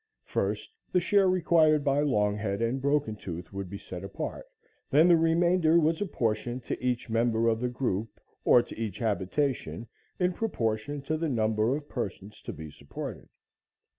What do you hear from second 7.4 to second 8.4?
of the group